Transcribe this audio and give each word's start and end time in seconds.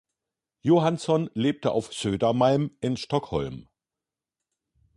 Johansson 0.63 1.29
lebt 1.35 1.67
auf 1.67 1.93
Södermalm 1.93 2.75
in 2.79 2.97
Stockholm. 2.97 3.69